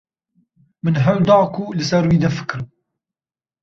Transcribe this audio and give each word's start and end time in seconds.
Min 0.83 0.97
hewl 1.05 1.21
da 1.29 1.37
ku 1.55 1.63
li 1.77 1.83
ser 1.89 2.03
wî 2.09 2.17
nefikirim. 2.23 2.67